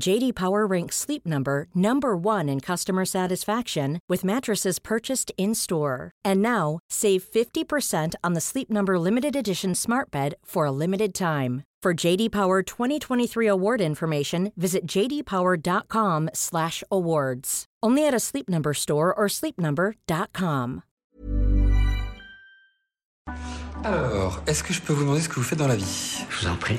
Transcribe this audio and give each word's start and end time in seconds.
JD 0.00 0.34
Power 0.34 0.66
ranks 0.66 0.96
Sleep 0.96 1.26
Number 1.26 1.66
number 1.74 2.16
1 2.16 2.48
in 2.48 2.60
customer 2.60 3.04
satisfaction 3.04 3.98
with 4.08 4.24
mattresses 4.24 4.78
purchased 4.78 5.30
in-store. 5.36 6.10
And 6.24 6.40
now, 6.42 6.78
save 6.90 7.22
50% 7.22 8.14
on 8.24 8.32
the 8.32 8.40
Sleep 8.40 8.70
Number 8.70 8.98
limited 8.98 9.36
edition 9.36 9.74
Smart 9.74 10.10
Bed 10.10 10.34
for 10.44 10.64
a 10.66 10.72
limited 10.72 11.14
time. 11.14 11.62
For 11.82 11.92
JD 11.92 12.30
Power 12.30 12.62
2023 12.62 13.46
award 13.48 13.80
information, 13.80 14.52
visit 14.56 14.86
jdpower.com/awards. 14.86 17.64
Only 17.82 18.06
at 18.06 18.14
a 18.14 18.20
Sleep 18.20 18.48
Number 18.48 18.72
store 18.72 19.12
or 19.12 19.26
sleepnumber.com. 19.26 20.82
Alors, 23.84 24.40
est-ce 24.46 24.62
que 24.62 24.72
je 24.72 24.80
peux 24.80 24.92
vous 24.92 25.02
demander 25.02 25.22
ce 25.22 25.28
que 25.28 25.34
vous 25.34 25.42
faites 25.42 25.58
dans 25.58 25.66
la 25.66 25.74
vie 25.74 26.24
Je 26.30 26.40
vous 26.40 26.46
en 26.52 26.56
prie. 26.56 26.78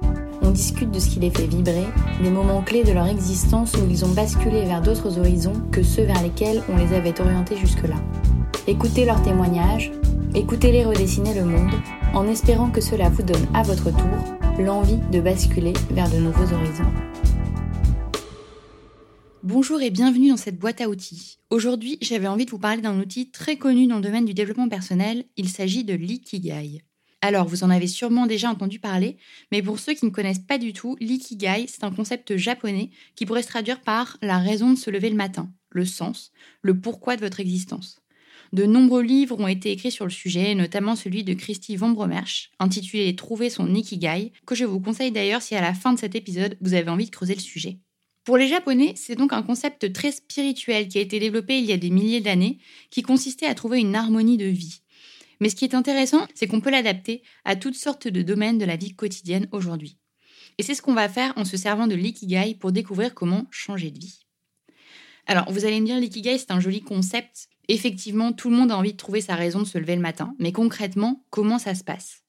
On 0.41 0.51
discute 0.51 0.91
de 0.91 0.99
ce 0.99 1.09
qui 1.09 1.19
les 1.19 1.29
fait 1.29 1.47
vibrer, 1.47 1.85
des 2.23 2.29
moments 2.29 2.61
clés 2.61 2.83
de 2.83 2.91
leur 2.91 3.07
existence 3.07 3.73
où 3.75 3.89
ils 3.89 4.03
ont 4.03 4.11
basculé 4.11 4.65
vers 4.65 4.81
d'autres 4.81 5.19
horizons 5.19 5.53
que 5.71 5.83
ceux 5.83 6.03
vers 6.03 6.21
lesquels 6.21 6.63
on 6.69 6.77
les 6.77 6.93
avait 6.93 7.19
orientés 7.21 7.55
jusque-là. 7.55 7.95
Écoutez 8.67 9.05
leurs 9.05 9.21
témoignages, 9.23 9.91
écoutez-les 10.35 10.85
redessiner 10.85 11.33
le 11.33 11.45
monde, 11.45 11.71
en 12.13 12.27
espérant 12.27 12.69
que 12.69 12.81
cela 12.81 13.09
vous 13.09 13.23
donne 13.23 13.47
à 13.53 13.63
votre 13.63 13.91
tour 13.91 14.37
l'envie 14.59 14.99
de 15.11 15.21
basculer 15.21 15.73
vers 15.91 16.09
de 16.09 16.17
nouveaux 16.17 16.53
horizons. 16.53 16.91
Bonjour 19.43 19.81
et 19.81 19.89
bienvenue 19.89 20.29
dans 20.29 20.37
cette 20.37 20.59
boîte 20.59 20.81
à 20.81 20.89
outils. 20.89 21.39
Aujourd'hui, 21.49 21.97
j'avais 22.01 22.27
envie 22.27 22.45
de 22.45 22.51
vous 22.51 22.59
parler 22.59 22.81
d'un 22.81 22.99
outil 22.99 23.31
très 23.31 23.57
connu 23.57 23.87
dans 23.87 23.95
le 23.95 24.03
domaine 24.03 24.25
du 24.25 24.35
développement 24.35 24.69
personnel. 24.69 25.25
Il 25.35 25.49
s'agit 25.49 25.83
de 25.83 25.95
l'ikigai. 25.95 26.83
Alors, 27.21 27.47
vous 27.47 27.63
en 27.63 27.69
avez 27.69 27.87
sûrement 27.87 28.25
déjà 28.25 28.49
entendu 28.49 28.79
parler, 28.79 29.17
mais 29.51 29.61
pour 29.61 29.77
ceux 29.77 29.93
qui 29.93 30.05
ne 30.05 30.09
connaissent 30.09 30.39
pas 30.39 30.57
du 30.57 30.73
tout, 30.73 30.97
l'ikigai, 30.99 31.67
c'est 31.67 31.83
un 31.83 31.91
concept 31.91 32.35
japonais 32.35 32.89
qui 33.15 33.27
pourrait 33.27 33.43
se 33.43 33.47
traduire 33.47 33.81
par 33.81 34.17
la 34.23 34.39
raison 34.39 34.71
de 34.73 34.77
se 34.77 34.89
lever 34.89 35.09
le 35.09 35.15
matin, 35.15 35.51
le 35.69 35.85
sens, 35.85 36.31
le 36.63 36.79
pourquoi 36.79 37.15
de 37.15 37.21
votre 37.21 37.39
existence. 37.39 38.01
De 38.53 38.65
nombreux 38.65 39.03
livres 39.03 39.39
ont 39.39 39.47
été 39.47 39.71
écrits 39.71 39.91
sur 39.91 40.05
le 40.05 40.11
sujet, 40.11 40.55
notamment 40.55 40.95
celui 40.95 41.23
de 41.23 41.33
Christy 41.33 41.75
Van 41.75 41.89
Bromersch, 41.89 42.51
intitulé 42.59 43.15
Trouver 43.15 43.49
son 43.49 43.73
Ikigai, 43.73 44.33
que 44.45 44.55
je 44.55 44.65
vous 44.65 44.81
conseille 44.81 45.11
d'ailleurs 45.11 45.43
si 45.43 45.55
à 45.55 45.61
la 45.61 45.73
fin 45.73 45.93
de 45.93 45.99
cet 45.99 46.15
épisode 46.15 46.57
vous 46.59 46.73
avez 46.73 46.89
envie 46.89 47.05
de 47.05 47.11
creuser 47.11 47.35
le 47.35 47.39
sujet. 47.39 47.79
Pour 48.25 48.37
les 48.37 48.47
Japonais, 48.47 48.93
c'est 48.97 49.15
donc 49.15 49.31
un 49.31 49.41
concept 49.41 49.93
très 49.93 50.11
spirituel 50.11 50.87
qui 50.87 50.97
a 50.97 51.01
été 51.01 51.19
développé 51.19 51.59
il 51.59 51.65
y 51.65 51.71
a 51.71 51.77
des 51.77 51.89
milliers 51.89 52.19
d'années, 52.19 52.59
qui 52.89 53.03
consistait 53.03 53.47
à 53.47 53.55
trouver 53.55 53.79
une 53.79 53.95
harmonie 53.95 54.37
de 54.37 54.45
vie. 54.45 54.81
Mais 55.41 55.49
ce 55.49 55.57
qui 55.57 55.65
est 55.65 55.75
intéressant, 55.75 56.25
c'est 56.33 56.47
qu'on 56.47 56.61
peut 56.61 56.71
l'adapter 56.71 57.21
à 57.43 57.57
toutes 57.57 57.75
sortes 57.75 58.07
de 58.07 58.21
domaines 58.21 58.57
de 58.57 58.65
la 58.65 58.77
vie 58.77 58.95
quotidienne 58.95 59.49
aujourd'hui. 59.51 59.97
Et 60.57 60.63
c'est 60.63 60.75
ce 60.75 60.81
qu'on 60.81 60.93
va 60.93 61.09
faire 61.09 61.33
en 61.35 61.43
se 61.43 61.57
servant 61.57 61.87
de 61.87 61.95
l'ikigai 61.95 62.55
pour 62.55 62.71
découvrir 62.71 63.13
comment 63.13 63.47
changer 63.51 63.91
de 63.91 63.99
vie. 63.99 64.21
Alors, 65.27 65.51
vous 65.51 65.65
allez 65.65 65.81
me 65.81 65.85
dire, 65.85 65.99
l'ikigai, 65.99 66.37
c'est 66.37 66.51
un 66.51 66.59
joli 66.61 66.81
concept, 66.81 67.49
Effectivement, 67.67 68.33
tout 68.33 68.49
le 68.49 68.57
monde 68.57 68.71
a 68.71 68.77
envie 68.77 68.91
de 68.91 68.97
trouver 68.97 69.21
sa 69.21 69.35
raison 69.35 69.59
de 69.59 69.65
se 69.65 69.77
lever 69.77 69.95
le 69.95 70.01
matin, 70.01 70.35
mais 70.39 70.51
concrètement, 70.51 71.23
comment 71.29 71.57
ça 71.57 71.73
se 71.73 71.85
passe? 71.85 72.23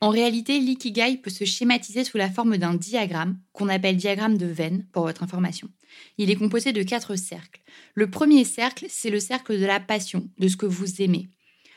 En 0.00 0.08
réalité, 0.08 0.58
l'ikigai 0.58 1.18
peut 1.18 1.28
se 1.28 1.44
schématiser 1.44 2.02
sous 2.02 2.16
la 2.16 2.30
forme 2.30 2.56
d'un 2.56 2.72
diagramme, 2.72 3.38
qu'on 3.52 3.68
appelle 3.68 3.98
diagramme 3.98 4.38
de 4.38 4.46
Venn, 4.46 4.86
pour 4.92 5.02
votre 5.02 5.22
information. 5.22 5.68
Il 6.16 6.30
est 6.30 6.36
composé 6.36 6.72
de 6.72 6.82
quatre 6.82 7.14
cercles. 7.16 7.62
Le 7.94 8.10
premier 8.10 8.44
cercle, 8.44 8.86
c'est 8.88 9.10
le 9.10 9.20
cercle 9.20 9.60
de 9.60 9.66
la 9.66 9.80
passion, 9.80 10.30
de 10.38 10.48
ce 10.48 10.56
que 10.56 10.64
vous 10.64 11.02
aimez. 11.02 11.28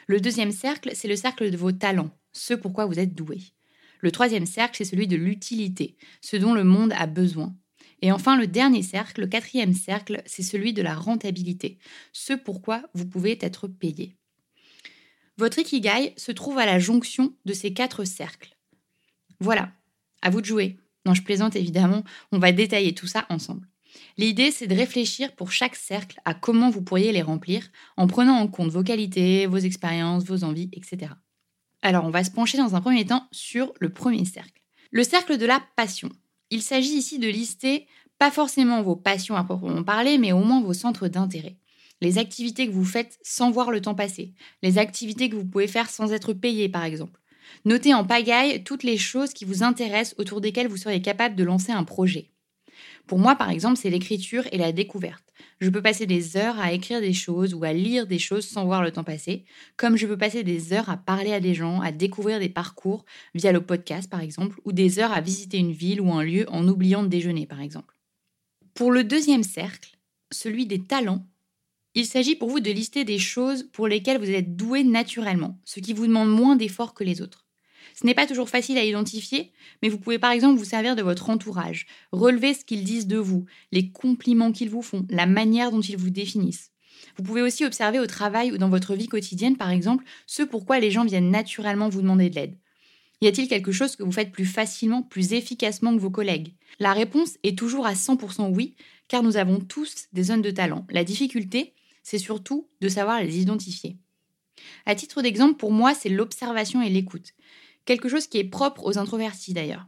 Le 0.10 0.20
deuxième 0.20 0.52
cercle, 0.52 0.90
c'est 0.96 1.08
le 1.08 1.16
cercle 1.16 1.52
de 1.52 1.56
vos 1.56 1.72
talents, 1.72 2.10
ce 2.32 2.56
pourquoi 2.56 2.88
vous 2.88 2.98
êtes 2.98 3.14
doué. 3.14 3.42
Le 4.00 4.10
troisième 4.10 4.48
cercle, 4.48 4.76
c'est 4.76 4.90
celui 4.90 5.06
de 5.06 5.16
l'utilité, 5.16 5.98
ce 6.22 6.36
dont 6.36 6.56
le 6.56 6.64
monde 6.64 6.94
a 6.94 7.06
besoin. 7.06 7.56
Et 8.02 8.12
enfin, 8.12 8.36
le 8.36 8.48
dernier 8.48 8.82
cercle, 8.82 9.22
le 9.22 9.28
quatrième 9.28 9.76
cercle, 9.76 10.24
c'est 10.26 10.42
celui 10.42 10.74
de 10.74 10.82
la 10.82 10.96
rentabilité, 10.96 11.78
ce 12.12 12.34
pourquoi 12.34 12.82
vous 12.96 13.06
pouvez 13.06 13.38
être 13.40 13.68
payé. 13.68 14.16
Votre 15.38 15.60
ikigai 15.60 16.16
se 16.18 16.32
trouve 16.32 16.58
à 16.58 16.66
la 16.66 16.80
jonction 16.80 17.36
de 17.46 17.54
ces 17.54 17.72
quatre 17.72 18.04
cercles. 18.04 18.58
Voilà, 19.40 19.72
à 20.24 20.32
vous 20.32 20.42
de 20.42 20.48
jouer. 20.48 20.80
Non, 21.06 21.14
je 21.14 21.22
plaisante 21.22 21.56
évidemment, 21.56 22.04
on 22.32 22.40
va 22.40 22.52
détailler 22.52 22.96
tout 22.96 23.06
ça 23.06 23.28
ensemble. 23.30 23.68
L'idée, 24.18 24.52
c'est 24.52 24.68
de 24.68 24.76
réfléchir 24.76 25.36
pour 25.36 25.52
chaque 25.52 25.76
cercle 25.76 26.20
à 26.26 26.34
comment 26.34 26.70
vous 26.70 26.82
pourriez 26.82 27.12
les 27.12 27.22
remplir 27.22 27.70
en 27.98 28.08
prenant 28.08 28.36
en 28.36 28.48
compte 28.48 28.70
vos 28.70 28.84
qualités, 28.84 29.46
vos 29.46 29.58
expériences, 29.58 30.26
vos 30.26 30.44
envies, 30.44 30.70
etc. 30.74 31.14
Alors, 31.82 32.06
on 32.06 32.10
va 32.10 32.24
se 32.24 32.32
pencher 32.32 32.58
dans 32.58 32.76
un 32.76 32.82
premier 32.82 33.06
temps 33.06 33.28
sur 33.32 33.74
le 33.80 33.90
premier 33.90 34.26
cercle. 34.26 34.62
Le 34.92 35.04
cercle 35.04 35.38
de 35.38 35.46
la 35.46 35.62
passion. 35.76 36.10
Il 36.50 36.62
s'agit 36.62 36.96
ici 36.96 37.20
de 37.20 37.28
lister 37.28 37.88
pas 38.18 38.32
forcément 38.32 38.82
vos 38.82 38.98
passions 38.98 39.36
à 39.36 39.44
proprement 39.44 39.84
parler, 39.84 40.18
mais 40.18 40.34
au 40.34 40.44
moins 40.44 40.62
vos 40.62 40.74
centres 40.74 41.08
d'intérêt. 41.08 41.58
Les 42.02 42.18
activités 42.18 42.68
que 42.68 42.74
vous 42.74 42.86
faites 42.86 43.18
sans 43.24 43.52
voir 43.52 43.72
le 43.72 43.82
temps 43.82 43.96
passer. 43.96 44.34
Les 44.62 44.78
activités 44.78 45.30
que 45.30 45.36
vous 45.36 45.46
pouvez 45.46 45.68
faire 45.68 45.90
sans 45.90 46.12
être 46.12 46.34
payé, 46.34 46.68
par 46.70 46.84
exemple. 46.84 47.20
Notez 47.66 47.94
en 47.94 48.06
pagaille 48.06 48.64
toutes 48.64 48.84
les 48.84 48.98
choses 48.98 49.34
qui 49.34 49.46
vous 49.46 49.64
intéressent 49.64 50.16
autour 50.18 50.42
desquelles 50.42 50.68
vous 50.68 50.78
seriez 50.78 51.02
capable 51.02 51.36
de 51.36 51.44
lancer 51.44 51.72
un 51.72 51.84
projet. 51.84 52.32
Pour 53.10 53.18
moi, 53.18 53.36
par 53.36 53.50
exemple, 53.50 53.76
c'est 53.76 53.90
l'écriture 53.90 54.44
et 54.52 54.60
la 54.60 54.72
découverte. 54.72 55.34
Je 55.60 55.72
peux 55.72 55.82
passer 55.82 56.06
des 56.06 56.38
heures 56.38 56.60
à 56.60 56.74
écrire 56.74 57.02
des 57.02 57.12
choses 57.12 57.56
ou 57.56 57.64
à 57.64 57.74
lire 57.74 58.06
des 58.06 58.20
choses 58.20 58.46
sans 58.46 58.66
voir 58.66 58.84
le 58.84 58.92
temps 58.92 59.04
passer, 59.04 59.46
comme 59.78 59.98
je 59.98 60.06
peux 60.06 60.16
passer 60.16 60.44
des 60.44 60.74
heures 60.74 60.92
à 60.92 60.98
parler 60.98 61.34
à 61.34 61.40
des 61.40 61.56
gens, 61.56 61.82
à 61.82 61.92
découvrir 61.92 62.40
des 62.40 62.50
parcours 62.50 63.06
via 63.34 63.52
le 63.52 63.66
podcast, 63.66 64.12
par 64.12 64.22
exemple, 64.22 64.60
ou 64.64 64.74
des 64.74 65.00
heures 65.00 65.12
à 65.12 65.22
visiter 65.22 65.58
une 65.58 65.72
ville 65.72 66.02
ou 66.02 66.14
un 66.14 66.22
lieu 66.22 66.46
en 66.50 66.68
oubliant 66.68 67.02
de 67.02 67.08
déjeuner, 67.08 67.48
par 67.48 67.62
exemple. 67.62 67.98
Pour 68.76 68.92
le 68.92 69.04
deuxième 69.04 69.42
cercle, 69.42 69.98
celui 70.32 70.68
des 70.68 70.86
talents, 70.86 71.26
il 71.96 72.06
s'agit 72.06 72.36
pour 72.36 72.52
vous 72.52 72.60
de 72.60 72.70
lister 72.70 73.06
des 73.06 73.18
choses 73.18 73.64
pour 73.74 73.88
lesquelles 73.88 74.20
vous 74.20 74.30
êtes 74.30 74.56
doué 74.56 74.84
naturellement, 74.84 75.60
ce 75.66 75.80
qui 75.80 75.94
vous 75.94 76.06
demande 76.06 76.30
moins 76.30 76.56
d'efforts 76.56 76.94
que 76.94 77.04
les 77.04 77.24
autres. 77.24 77.49
Ce 77.96 78.06
n'est 78.06 78.14
pas 78.14 78.28
toujours 78.28 78.50
facile 78.50 78.78
à 78.78 78.84
identifier, 78.84 79.52
mais 79.82 79.90
vous 79.90 80.00
pouvez 80.00 80.20
par 80.20 80.32
exemple 80.32 80.58
vous 80.58 80.66
servir 80.66 80.96
de 80.96 81.02
votre 81.02 81.30
entourage, 81.30 81.86
relever 82.12 82.54
ce 82.54 82.66
qu'ils 82.66 82.84
disent 82.84 83.08
de 83.08 83.18
vous, 83.18 83.46
les 83.72 83.92
compliments 83.92 84.52
qu'ils 84.52 84.70
vous 84.70 84.82
font, 84.82 85.06
la 85.10 85.26
manière 85.26 85.72
dont 85.72 85.82
ils 85.82 85.98
vous 85.98 86.10
définissent. 86.10 86.72
Vous 87.18 87.24
pouvez 87.24 87.42
aussi 87.42 87.66
observer 87.66 88.00
au 88.00 88.08
travail 88.08 88.52
ou 88.52 88.58
dans 88.58 88.70
votre 88.70 88.96
vie 88.96 89.08
quotidienne, 89.08 89.58
par 89.58 89.70
exemple, 89.70 90.06
ce 90.26 90.44
pourquoi 90.44 90.80
les 90.80 90.92
gens 90.92 91.06
viennent 91.06 91.32
naturellement 91.32 91.90
vous 91.90 92.02
demander 92.02 92.30
de 92.30 92.36
l'aide. 92.36 92.58
Y 93.22 93.28
a-t-il 93.28 93.50
quelque 93.50 93.74
chose 93.74 93.96
que 93.98 94.04
vous 94.04 94.12
faites 94.12 94.32
plus 94.32 94.46
facilement, 94.46 95.04
plus 95.04 95.34
efficacement 95.34 95.94
que 95.94 96.00
vos 96.00 96.10
collègues? 96.10 96.54
La 96.80 96.94
réponse 96.94 97.38
est 97.44 97.58
toujours 97.58 97.86
à 97.86 97.94
100% 97.94 98.54
oui, 98.54 98.76
car 99.10 99.24
nous 99.24 99.36
avons 99.36 99.60
tous 99.60 100.08
des 100.14 100.24
zones 100.24 100.42
de 100.42 100.52
talent. 100.52 100.86
La 100.90 101.04
difficulté, 101.04 101.74
c'est 102.04 102.18
surtout 102.18 102.70
de 102.80 102.88
savoir 102.88 103.22
les 103.22 103.40
identifier. 103.40 103.98
À 104.86 104.96
titre 104.96 105.22
d'exemple, 105.22 105.58
pour 105.58 105.72
moi, 105.72 105.94
c'est 105.94 106.10
l'observation 106.10 106.82
et 106.82 106.90
l'écoute. 106.90 107.34
Quelque 107.90 108.08
chose 108.08 108.28
qui 108.28 108.38
est 108.38 108.44
propre 108.44 108.86
aux 108.86 109.00
introvertis 109.00 109.56
d'ailleurs. 109.56 109.88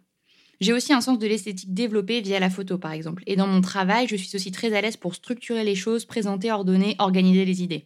J'ai 0.59 0.73
aussi 0.73 0.91
un 0.91 1.01
sens 1.01 1.19
de 1.19 1.27
l'esthétique 1.27 1.71
développé 1.71 2.19
via 2.21 2.39
la 2.39 2.49
photo 2.49 2.79
par 2.79 2.93
exemple. 2.93 3.21
Et 3.27 3.35
dans 3.35 3.45
mon 3.45 3.61
travail, 3.61 4.07
je 4.07 4.15
suis 4.15 4.35
aussi 4.35 4.51
très 4.51 4.73
à 4.73 4.81
l'aise 4.81 4.97
pour 4.97 5.13
structurer 5.13 5.63
les 5.63 5.75
choses, 5.75 6.05
présenter, 6.05 6.51
ordonner, 6.51 6.95
organiser 6.97 7.45
les 7.45 7.61
idées. 7.61 7.85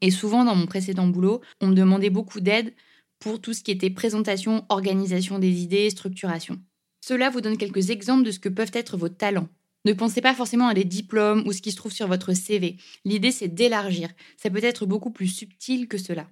Et 0.00 0.10
souvent 0.10 0.44
dans 0.44 0.56
mon 0.56 0.66
précédent 0.66 1.06
boulot, 1.06 1.42
on 1.60 1.68
me 1.68 1.76
demandait 1.76 2.10
beaucoup 2.10 2.40
d'aide 2.40 2.74
pour 3.20 3.40
tout 3.40 3.52
ce 3.52 3.62
qui 3.62 3.70
était 3.70 3.88
présentation, 3.88 4.66
organisation 4.68 5.38
des 5.38 5.62
idées, 5.62 5.90
structuration. 5.90 6.58
Cela 7.00 7.30
vous 7.30 7.40
donne 7.40 7.56
quelques 7.56 7.90
exemples 7.90 8.24
de 8.24 8.32
ce 8.32 8.40
que 8.40 8.48
peuvent 8.48 8.72
être 8.74 8.96
vos 8.96 9.10
talents. 9.10 9.48
Ne 9.84 9.92
pensez 9.92 10.22
pas 10.22 10.34
forcément 10.34 10.66
à 10.66 10.74
des 10.74 10.82
diplômes 10.82 11.44
ou 11.46 11.52
ce 11.52 11.62
qui 11.62 11.70
se 11.70 11.76
trouve 11.76 11.92
sur 11.92 12.08
votre 12.08 12.32
CV. 12.32 12.78
L'idée, 13.04 13.30
c'est 13.30 13.46
d'élargir. 13.46 14.08
Ça 14.36 14.50
peut 14.50 14.64
être 14.64 14.86
beaucoup 14.86 15.12
plus 15.12 15.28
subtil 15.28 15.86
que 15.86 15.98
cela. 15.98 16.26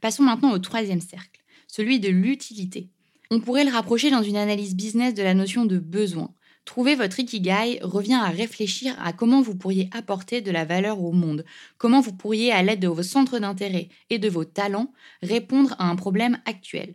Passons 0.00 0.24
maintenant 0.24 0.52
au 0.52 0.58
troisième 0.58 1.00
cercle, 1.00 1.41
celui 1.72 2.00
de 2.00 2.10
l'utilité. 2.10 2.90
On 3.30 3.40
pourrait 3.40 3.64
le 3.64 3.72
rapprocher 3.72 4.10
dans 4.10 4.22
une 4.22 4.36
analyse 4.36 4.76
business 4.76 5.14
de 5.14 5.22
la 5.22 5.32
notion 5.32 5.64
de 5.64 5.78
besoin. 5.78 6.34
Trouver 6.66 6.94
votre 6.94 7.18
ikigai 7.18 7.78
revient 7.82 8.20
à 8.22 8.28
réfléchir 8.28 8.94
à 9.02 9.14
comment 9.14 9.40
vous 9.40 9.56
pourriez 9.56 9.88
apporter 9.92 10.42
de 10.42 10.50
la 10.50 10.66
valeur 10.66 11.02
au 11.02 11.12
monde, 11.12 11.46
comment 11.78 12.02
vous 12.02 12.12
pourriez, 12.12 12.52
à 12.52 12.62
l'aide 12.62 12.80
de 12.80 12.88
vos 12.88 13.02
centres 13.02 13.38
d'intérêt 13.38 13.88
et 14.10 14.18
de 14.18 14.28
vos 14.28 14.44
talents, 14.44 14.92
répondre 15.22 15.74
à 15.78 15.88
un 15.88 15.96
problème 15.96 16.38
actuel? 16.44 16.94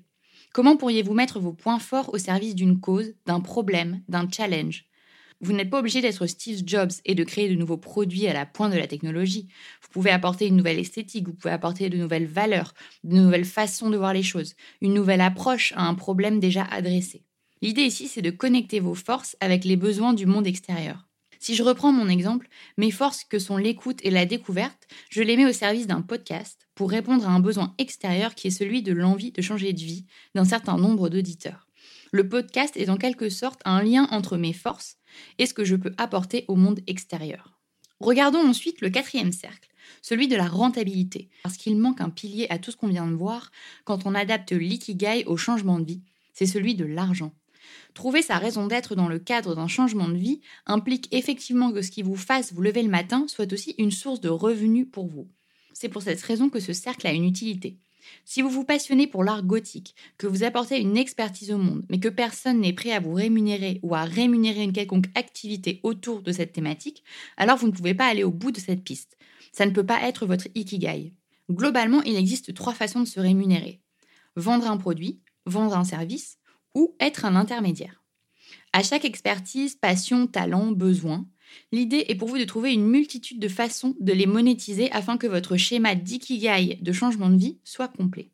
Comment 0.54 0.78
pourriez-vous 0.78 1.16
mettre 1.16 1.40
vos 1.40 1.54
points 1.54 1.80
forts 1.80 2.14
au 2.14 2.20
service 2.20 2.54
d'une 2.54 2.80
cause, 2.80 3.16
d'un 3.26 3.40
problème, 3.40 4.04
d'un 4.08 4.30
challenge? 4.30 4.86
Vous 5.42 5.54
n'êtes 5.54 5.70
pas 5.70 5.80
obligé 5.80 6.02
d'être 6.02 6.26
Steve 6.26 6.64
Jobs 6.66 6.92
et 7.06 7.16
de 7.16 7.24
créer 7.24 7.50
de 7.50 7.56
nouveaux 7.56 7.78
produits 7.78 8.28
à 8.28 8.34
la 8.34 8.46
pointe 8.46 8.74
de 8.74 8.78
la 8.78 8.88
technologie. 8.88 9.48
Vous 9.82 9.90
pouvez 9.92 10.10
apporter 10.10 10.48
une 10.48 10.56
nouvelle 10.56 10.80
esthétique, 10.80 11.28
vous 11.28 11.34
pouvez 11.34 11.54
apporter 11.54 11.90
de 11.90 11.98
nouvelles 11.98 12.26
valeurs, 12.26 12.74
de 13.04 13.18
nouvelles 13.18 13.46
façons 13.46 13.90
de 13.90 13.98
voir 13.98 14.14
les 14.14 14.24
choses, 14.24 14.56
une 14.82 14.94
nouvelle 14.94 15.22
approche 15.22 15.74
à 15.76 15.84
un 15.84 15.94
problème 15.94 16.40
déjà 16.40 16.64
adressé. 16.64 17.24
L'idée 17.62 17.84
ici, 17.84 18.08
c'est 18.08 18.22
de 18.22 18.32
connecter 18.32 18.80
vos 18.80 18.96
forces 18.96 19.36
avec 19.40 19.64
les 19.64 19.76
besoins 19.76 20.14
du 20.14 20.26
monde 20.26 20.48
extérieur. 20.48 21.08
Si 21.40 21.56
je 21.56 21.64
reprends 21.64 21.92
mon 21.92 22.10
exemple, 22.10 22.50
mes 22.78 22.92
forces 22.92 23.24
que 23.24 23.40
sont 23.40 23.58
l'écoute 23.58 24.00
et 24.04 24.10
la 24.10 24.26
découverte, 24.26 24.88
je 25.10 25.22
les 25.22 25.38
mets 25.38 25.46
au 25.46 25.54
service 25.54 25.88
d'un 25.88 26.02
podcast 26.02 26.68
pour 26.74 26.90
répondre 26.90 27.28
à 27.28 27.32
un 27.32 27.40
besoin 27.40 27.74
extérieur 27.78 28.36
qui 28.36 28.48
est 28.48 28.52
celui 28.52 28.82
de 28.82 28.94
l'envie 28.94 29.32
de 29.32 29.42
changer 29.42 29.74
de 29.74 29.80
vie 29.80 30.06
d'un 30.36 30.46
certain 30.46 30.78
nombre 30.78 31.10
d'auditeurs. 31.10 31.67
Le 32.12 32.28
podcast 32.30 32.78
est 32.78 32.90
en 32.90 32.98
quelque 32.98 33.30
sorte 33.30 33.62
un 33.66 33.84
lien 33.84 34.08
entre 34.12 34.38
mes 34.38 34.54
forces 34.54 34.98
et 35.38 35.46
ce 35.46 35.54
que 35.54 35.66
je 35.66 35.76
peux 35.76 35.92
apporter 35.98 36.46
au 36.48 36.56
monde 36.56 36.80
extérieur. 36.88 37.60
Regardons 38.00 38.48
ensuite 38.48 38.82
le 38.82 38.90
quatrième 38.90 39.32
cercle, 39.32 39.70
celui 40.02 40.28
de 40.28 40.36
la 40.36 40.48
rentabilité, 40.48 41.30
parce 41.44 41.58
qu'il 41.58 41.78
manque 41.78 42.02
un 42.02 42.10
pilier 42.10 42.48
à 42.50 42.60
tout 42.60 42.72
ce 42.72 42.78
qu'on 42.78 42.88
vient 42.88 43.08
de 43.08 43.16
voir 43.16 43.52
quand 43.84 44.06
on 44.06 44.16
adapte 44.16 44.52
l'ikigai 44.52 45.26
au 45.26 45.36
changement 45.36 45.80
de 45.80 45.86
vie, 45.86 46.04
c'est 46.34 46.46
celui 46.46 46.76
de 46.76 46.86
l'argent. 46.86 47.34
Trouver 47.94 48.22
sa 48.22 48.38
raison 48.38 48.68
d'être 48.68 48.96
dans 48.96 49.10
le 49.10 49.20
cadre 49.20 49.56
d'un 49.56 49.68
changement 49.68 50.08
de 50.08 50.18
vie 50.18 50.42
implique 50.66 51.08
effectivement 51.12 51.72
que 51.72 51.82
ce 51.82 51.92
qui 51.92 52.04
vous 52.04 52.16
fasse 52.16 52.54
vous 52.54 52.62
lever 52.62 52.84
le 52.84 52.90
matin 52.90 53.26
soit 53.28 53.52
aussi 53.52 53.76
une 53.78 53.92
source 53.92 54.22
de 54.22 54.30
revenus 54.30 54.88
pour 54.90 55.08
vous. 55.08 55.28
C'est 55.74 55.90
pour 55.90 56.02
cette 56.02 56.22
raison 56.22 56.50
que 56.50 56.60
ce 56.60 56.74
cercle 56.74 57.08
a 57.08 57.12
une 57.12 57.26
utilité. 57.26 57.80
Si 58.26 58.42
vous 58.42 58.50
vous 58.50 58.64
passionnez 58.64 59.08
pour 59.08 59.24
l'art 59.24 59.44
gothique, 59.44 59.96
que 60.18 60.28
vous 60.28 60.44
apportez 60.44 60.80
une 60.80 60.98
expertise 60.98 61.52
au 61.52 61.58
monde, 61.58 61.86
mais 61.90 62.00
que 62.00 62.10
personne 62.10 62.62
n'est 62.62 62.74
prêt 62.74 62.92
à 62.92 63.00
vous 63.00 63.14
rémunérer 63.14 63.80
ou 63.84 63.96
à 63.96 64.04
rémunérer 64.04 64.64
une 64.64 64.74
quelconque 64.74 65.08
activité 65.16 65.80
autour 65.84 66.22
de 66.22 66.32
cette 66.32 66.54
thématique, 66.54 67.04
alors 67.38 67.58
vous 67.58 67.68
ne 67.68 67.72
pouvez 67.72 67.94
pas 67.94 68.08
aller 68.08 68.24
au 68.24 68.32
bout 68.32 68.52
de 68.52 68.60
cette 68.60 68.84
piste. 68.84 69.18
Ça 69.52 69.66
ne 69.66 69.72
peut 69.72 69.86
pas 69.86 70.02
être 70.04 70.26
votre 70.26 70.48
ikigai. 70.56 71.14
Globalement, 71.50 72.02
il 72.04 72.16
existe 72.16 72.54
trois 72.54 72.74
façons 72.74 73.00
de 73.00 73.08
se 73.08 73.20
rémunérer. 73.20 73.82
Vendre 74.36 74.70
un 74.70 74.78
produit, 74.78 75.22
vendre 75.46 75.78
un 75.78 75.86
service 75.86 76.38
ou 76.76 76.96
être 77.00 77.26
un 77.26 77.36
intermédiaire. 77.36 78.04
À 78.74 78.84
chaque 78.84 79.06
expertise, 79.06 79.76
passion, 79.76 80.28
talent, 80.28 80.72
besoin, 80.72 81.26
L'idée 81.72 82.06
est 82.08 82.16
pour 82.16 82.28
vous 82.28 82.38
de 82.38 82.44
trouver 82.44 82.74
une 82.74 82.88
multitude 82.88 83.40
de 83.40 83.48
façons 83.48 83.96
de 84.00 84.14
les 84.14 84.26
monétiser 84.26 84.92
afin 84.92 85.18
que 85.18 85.28
votre 85.28 85.58
schéma 85.58 85.96
d'ikigai 85.96 86.80
de 86.82 86.92
changement 86.92 87.30
de 87.30 87.38
vie 87.38 87.60
soit 87.64 87.88
complet. 87.88 88.32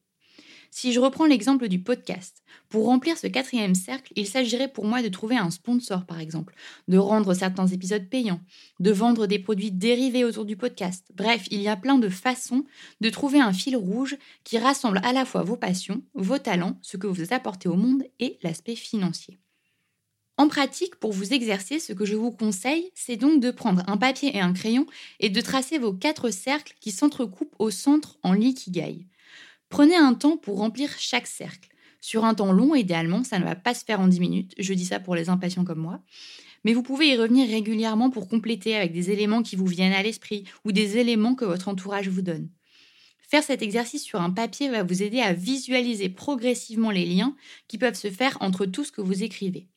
Si 0.75 0.91
je 0.91 0.99
reprends 0.99 1.27
l'exemple 1.27 1.67
du 1.67 1.77
podcast, 1.77 2.41
pour 2.67 2.85
remplir 2.85 3.15
ce 3.15 3.27
quatrième 3.27 3.75
cercle, 3.75 4.11
il 4.15 4.25
s'agirait 4.25 4.73
pour 4.73 4.85
moi 4.85 5.03
de 5.03 5.07
trouver 5.07 5.37
un 5.37 5.51
sponsor 5.51 6.03
par 6.07 6.19
exemple, 6.19 6.55
de 6.87 6.97
rendre 6.97 7.35
certains 7.35 7.67
épisodes 7.67 8.09
payants, 8.09 8.41
de 8.79 8.89
vendre 8.89 9.27
des 9.27 9.37
produits 9.37 9.71
dérivés 9.71 10.23
autour 10.23 10.45
du 10.45 10.57
podcast. 10.57 11.05
Bref, 11.13 11.45
il 11.51 11.61
y 11.61 11.67
a 11.67 11.75
plein 11.75 11.99
de 11.99 12.09
façons 12.09 12.65
de 13.01 13.09
trouver 13.11 13.39
un 13.39 13.53
fil 13.53 13.77
rouge 13.77 14.17
qui 14.43 14.57
rassemble 14.57 14.99
à 15.03 15.13
la 15.13 15.25
fois 15.25 15.43
vos 15.43 15.57
passions, 15.57 16.01
vos 16.15 16.39
talents, 16.39 16.79
ce 16.81 16.97
que 16.97 17.05
vous 17.05 17.33
apportez 17.33 17.69
au 17.69 17.75
monde 17.75 18.03
et 18.19 18.39
l'aspect 18.41 18.75
financier. 18.75 19.37
En 20.37 20.47
pratique, 20.47 20.95
pour 20.95 21.13
vous 21.13 21.33
exercer, 21.33 21.79
ce 21.79 21.93
que 21.93 22.05
je 22.05 22.15
vous 22.15 22.31
conseille, 22.31 22.89
c'est 22.95 23.17
donc 23.17 23.39
de 23.39 23.51
prendre 23.51 23.83
un 23.85 23.97
papier 23.97 24.35
et 24.35 24.39
un 24.39 24.53
crayon 24.53 24.87
et 25.19 25.29
de 25.29 25.41
tracer 25.41 25.77
vos 25.77 25.93
quatre 25.93 26.31
cercles 26.31 26.73
qui 26.79 26.89
s'entrecoupent 26.89 27.55
au 27.59 27.69
centre 27.69 28.17
en 28.23 28.33
l'ikigai. 28.33 29.05
Prenez 29.69 29.95
un 29.95 30.15
temps 30.15 30.37
pour 30.37 30.57
remplir 30.57 30.89
chaque 30.97 31.27
cercle. 31.27 31.69
Sur 32.01 32.25
un 32.25 32.33
temps 32.33 32.51
long, 32.51 32.73
idéalement, 32.73 33.23
ça 33.23 33.37
ne 33.37 33.45
va 33.45 33.55
pas 33.55 33.75
se 33.75 33.85
faire 33.85 33.99
en 33.99 34.07
10 34.07 34.19
minutes, 34.19 34.55
je 34.57 34.73
dis 34.73 34.85
ça 34.85 34.99
pour 34.99 35.15
les 35.15 35.29
impatients 35.29 35.63
comme 35.63 35.79
moi, 35.79 36.01
mais 36.63 36.73
vous 36.73 36.83
pouvez 36.83 37.09
y 37.09 37.17
revenir 37.17 37.47
régulièrement 37.47 38.09
pour 38.09 38.27
compléter 38.27 38.75
avec 38.75 38.91
des 38.91 39.11
éléments 39.11 39.43
qui 39.43 39.55
vous 39.55 39.67
viennent 39.67 39.93
à 39.93 40.03
l'esprit 40.03 40.45
ou 40.65 40.71
des 40.71 40.97
éléments 40.97 41.35
que 41.35 41.45
votre 41.45 41.67
entourage 41.67 42.09
vous 42.09 42.21
donne. 42.21 42.49
Faire 43.21 43.43
cet 43.43 43.61
exercice 43.61 44.03
sur 44.03 44.21
un 44.21 44.31
papier 44.31 44.69
va 44.69 44.83
vous 44.83 45.01
aider 45.01 45.21
à 45.21 45.33
visualiser 45.33 46.09
progressivement 46.09 46.91
les 46.91 47.05
liens 47.05 47.35
qui 47.67 47.77
peuvent 47.77 47.93
se 47.93 48.09
faire 48.09 48.37
entre 48.41 48.65
tout 48.65 48.83
ce 48.83 48.91
que 48.91 49.01
vous 49.01 49.23
écrivez. 49.23 49.69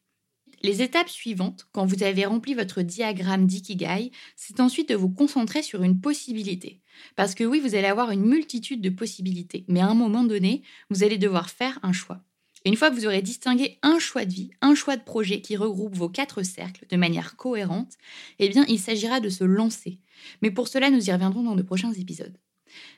Les 0.62 0.82
étapes 0.82 1.08
suivantes, 1.08 1.66
quand 1.72 1.86
vous 1.86 2.02
avez 2.02 2.24
rempli 2.24 2.54
votre 2.54 2.82
diagramme 2.82 3.46
d'ikigai, 3.46 4.10
c'est 4.36 4.60
ensuite 4.60 4.88
de 4.88 4.94
vous 4.94 5.10
concentrer 5.10 5.62
sur 5.62 5.82
une 5.82 6.00
possibilité. 6.00 6.80
Parce 7.14 7.34
que 7.34 7.44
oui, 7.44 7.60
vous 7.60 7.74
allez 7.74 7.86
avoir 7.86 8.10
une 8.10 8.24
multitude 8.24 8.80
de 8.80 8.90
possibilités, 8.90 9.64
mais 9.68 9.80
à 9.80 9.88
un 9.88 9.94
moment 9.94 10.24
donné, 10.24 10.62
vous 10.90 11.04
allez 11.04 11.18
devoir 11.18 11.50
faire 11.50 11.78
un 11.82 11.92
choix. 11.92 12.22
une 12.64 12.74
fois 12.74 12.90
que 12.90 12.96
vous 12.96 13.06
aurez 13.06 13.22
distingué 13.22 13.78
un 13.82 14.00
choix 14.00 14.24
de 14.24 14.32
vie, 14.32 14.50
un 14.60 14.74
choix 14.74 14.96
de 14.96 15.04
projet 15.04 15.40
qui 15.40 15.56
regroupe 15.56 15.94
vos 15.94 16.08
quatre 16.08 16.42
cercles 16.42 16.86
de 16.90 16.96
manière 16.96 17.36
cohérente, 17.36 17.92
eh 18.40 18.48
bien, 18.48 18.64
il 18.66 18.80
s'agira 18.80 19.20
de 19.20 19.28
se 19.28 19.44
lancer. 19.44 20.00
Mais 20.42 20.50
pour 20.50 20.66
cela, 20.66 20.90
nous 20.90 21.08
y 21.08 21.12
reviendrons 21.12 21.44
dans 21.44 21.54
de 21.54 21.62
prochains 21.62 21.92
épisodes. 21.92 22.36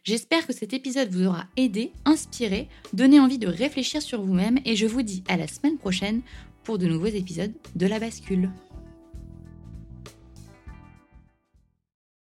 J'espère 0.04 0.46
que 0.46 0.52
cet 0.52 0.72
épisode 0.72 1.10
vous 1.10 1.26
aura 1.26 1.46
aidé, 1.56 1.92
inspiré, 2.04 2.68
donné 2.92 3.20
envie 3.20 3.38
de 3.38 3.48
réfléchir 3.48 4.02
sur 4.02 4.22
vous-même 4.22 4.58
et 4.64 4.76
je 4.76 4.86
vous 4.86 5.02
dis 5.02 5.22
à 5.28 5.36
la 5.36 5.46
semaine 5.46 5.78
prochaine 5.78 6.22
pour 6.68 6.76
de 6.76 6.86
nouveaux 6.86 7.06
épisodes 7.06 7.54
de 7.76 7.86
La 7.86 7.98
Bascule. 7.98 8.50